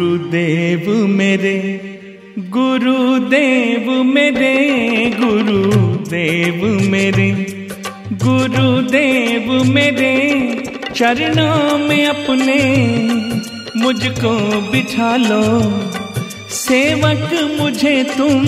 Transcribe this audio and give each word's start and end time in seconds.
गुरुदेव 0.00 1.06
मेरे 1.06 1.80
गुरुदेव 2.38 4.02
मेरे 4.02 4.54
गुरुदेव 5.20 6.64
मेरे 6.90 7.30
गुरुदेव 8.12 9.64
मेरे 9.64 10.14
चरणों 10.96 11.78
में 11.78 12.06
अपने 12.06 12.58
मुझको 13.76 14.60
बिठा 14.72 15.16
लो। 15.16 15.72
सेवक 16.50 17.58
मुझे 17.60 18.04
तुम 18.04 18.40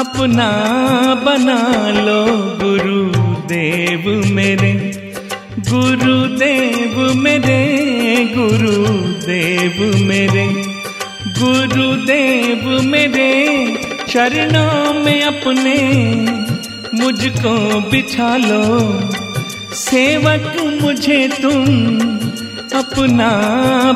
अपना 0.00 0.50
बना 1.24 1.90
लो। 2.00 2.26
गुरुदेव 2.64 4.32
मेरे 4.34 5.03
गुरुदेव 5.58 7.14
मेरे 7.14 7.58
गुरुदेव 8.36 10.04
मेरे 10.04 10.46
गुरुदेव 11.40 12.82
मेरे, 12.82 13.66
चरणों 14.08 15.04
में 15.04 15.22
अपने 15.22 15.78
मुझको 17.00 17.80
बिछा 17.90 18.36
लो। 18.36 18.90
सेवक 19.74 20.78
मुझे 20.82 21.28
तुम 21.28 21.62
अपना 22.78 23.30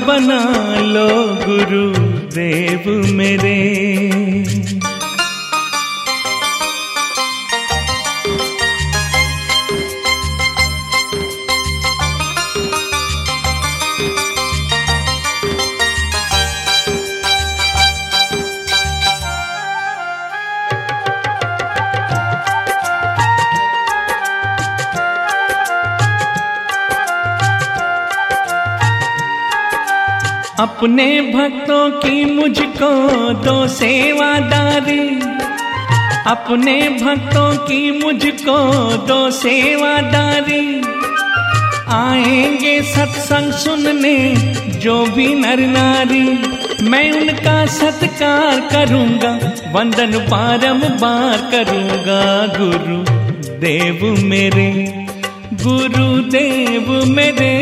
बना 0.06 0.44
लो, 0.80 1.08
गुरुदेव 1.48 3.12
मेरे। 3.12 3.58
अपने 30.60 31.20
भक्तों 31.20 31.90
की 31.90 32.24
मुझको 32.24 33.30
दो 33.32 33.68
सेवादारी। 33.68 35.20
अपने 36.26 36.88
भक्तों 36.88 37.56
की 37.56 38.04
मुझको 38.04 38.82
दो 39.06 39.30
सेवादारी। 39.30 40.82
आएँगे 41.88 42.82
सत्संग 42.82 43.52
सुनने 43.52 44.34
जो 44.80 45.06
भी 45.06 45.34
नर 45.34 45.58
नारी। 45.58 46.38
मैं 46.88 47.12
उनका 47.12 47.66
सत्कार 47.66 48.60
करूँगा, 48.60 49.40
वंदन 49.72 50.26
बारंबार 50.30 51.50
करूँगा 51.50 52.46
गुरु 52.46 53.04
देव 53.58 54.24
मेरे। 54.24 54.97
गुरुदेव 55.62 57.04
मेरे 57.06 57.54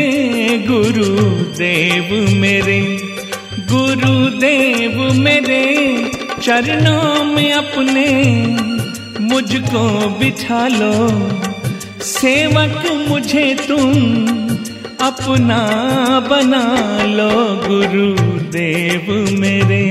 गुरुदेव 0.67 2.35
मेरे 2.35 2.97
गुरुदेव 3.71 5.13
मेरे 5.13 5.63
चरणों 6.41 7.23
में 7.23 7.53
अपने 7.53 8.07
मुझको 9.21 10.09
बिठा 10.09 10.67
लो। 10.67 10.93
सेवक 12.01 13.07
मुझे 13.09 13.57
तुम 13.67 13.91
अपना 15.07 15.61
बना 16.29 16.65
लो, 17.03 17.31
गुरुदेव 17.67 19.27
मेरे। 19.39 19.85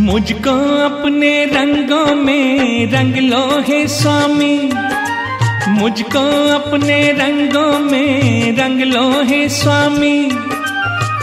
मुझको 0.00 0.50
अपने 0.84 1.44
रंगों 1.44 2.14
में 2.14 2.92
रंग 2.92 3.16
लो 3.16 3.62
है 3.68 3.86
स्वामी। 3.86 4.70
मुझको 5.68 6.20
अपने 6.48 7.12
रंगों 7.12 7.78
में 7.78 8.56
रंग 8.56 8.80
लो 8.82 9.22
है 9.22 9.48
स्वामी। 9.48 10.30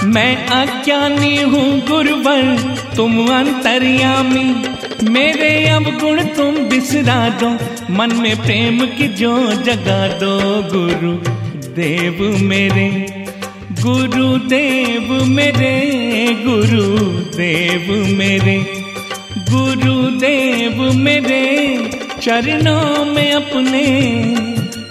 मैं 0.03 0.45
अज्ञानी 0.45 1.41
हूँ 1.41 1.79
गुरुवर, 1.87 2.75
तुम 2.95 3.27
अंतर्यामी। 3.27 4.63
मेरे 5.09 5.69
अब 5.69 5.83
गुण 5.83 6.23
तुम 6.23 6.55
बिसरा 6.55 7.29
दो, 7.29 7.49
मन 7.93 8.15
में 8.15 8.37
प्रेम 8.37 8.79
की 8.79 9.07
जो 9.07 9.53
जगा 9.53 10.07
दो 10.07 10.39
गुरु। 10.73 11.13
देव 11.73 12.37
मेरे 12.41 13.16
गुरुदेव 13.81 15.25
मेरे 15.25 15.75
गुरुदेव 16.45 18.15
मेरे 18.17 18.57
गुरुदेव 19.49 20.93
मेरे 20.93 21.77
चरणों 22.21 23.05
में 23.05 23.31
अपने, 23.31 23.85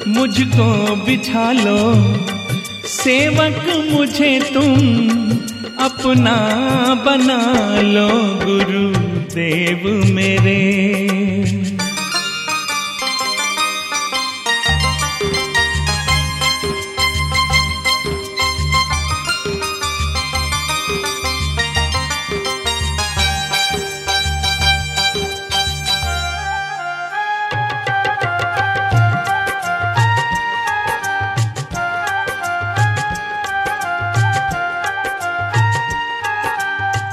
मुझको 0.08 0.96
बिछा 0.96 1.52
लो। 1.52 2.14
सेवक 2.86 3.90
मुझे 3.92 4.40
तुम 4.54 4.74
अपना 5.84 6.36
बना 7.06 7.40
लो, 7.80 8.08
गुरुदेव 8.44 10.04
मेरे। 10.14 10.60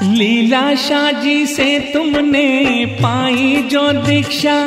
लीला 0.03 0.75
शाह 0.75 1.11
जी 1.11 1.45
से 1.45 1.79
तुमने 1.79 2.85
पाई 2.85 3.63
जो 3.71 3.91
दीक्षा। 3.91 4.65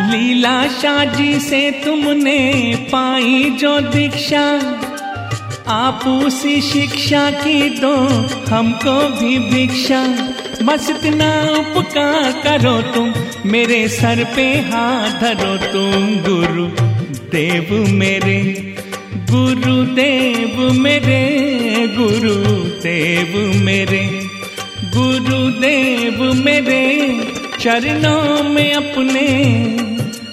लीला 0.00 0.68
शाह 0.68 1.04
जी 1.04 1.38
से 1.38 1.70
तुमने 1.70 2.74
पाई 2.92 3.44
जो 3.44 3.80
दीक्षा। 3.80 4.60
आप 5.68 6.06
उसी 6.06 6.60
शिक्षा 6.60 7.30
की 7.30 7.68
दो, 7.68 7.96
हमको 8.54 9.08
भी 9.08 9.38
भिक्षा। 9.38 10.04
बस 10.62 10.90
इतना 10.90 11.42
उपकार 11.78 12.32
करो 12.32 12.82
तुम, 12.82 13.14
मेरे 13.46 13.88
सर 13.88 14.32
पे 14.36 14.52
हाथ 14.52 15.20
धरो 15.20 15.56
तुम, 15.56 16.06
गुरु 16.06 16.66
देव 17.30 17.86
मेरे, 17.88 18.42
गुरु 19.30 19.84
देव 19.84 20.72
मेरे, 20.72 21.44
गुरु 21.96 22.34
देव 22.64 23.60
मेरे। 23.64 24.23
गुरुदेव 24.94 26.32
मेरे 26.44 26.84
चरणों 27.60 28.42
में 28.48 28.74
अपने, 28.74 29.28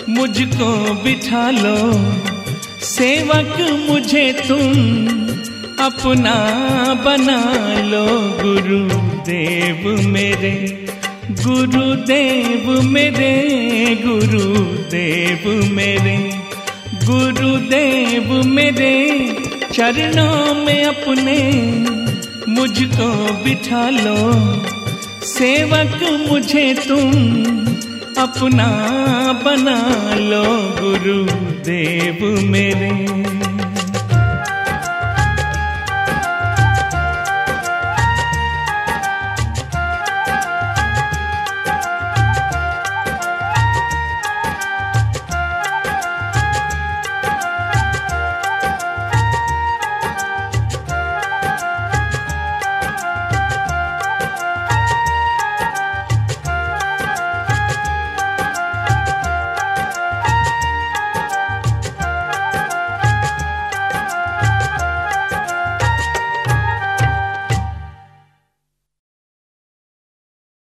मुझको 0.10 0.94
बिठा 0.94 1.52
लो। 1.52 1.94
सेवक 2.81 3.58
मुझे 3.90 4.34
तुम 4.48 4.72
अपना 5.86 6.36
बना 7.06 7.42
लो। 7.81 8.06
गुरुदेव 8.44 10.08
मेरे 10.08 10.88
गुरुदेव 11.31 12.81
मेरे 12.81 13.34
गुरुदेव 14.06 15.72
मेरे 15.72 16.18
गुरुदेव 17.06 18.44
मेरे 18.46 18.96
चरणों 19.74 20.66
में 20.66 20.84
अपने 20.84 21.42
मुझको 22.51 23.07
बिठा 23.44 23.89
लो। 23.89 24.18
सेवक 25.25 26.27
मुझे 26.30 26.74
तुम 26.88 27.12
अपना 28.21 28.68
बना 29.45 29.80
लो 30.15 30.44
गुरुदेव 30.81 32.25
मेरे। 32.50 33.50